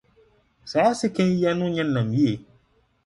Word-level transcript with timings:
Saa 0.71 0.91
sekan 0.99 1.29
yi 1.37 1.43
ano 1.51 1.65
nyɛ 1.73 1.83
nnam 1.85 2.09
yiye 2.17 2.35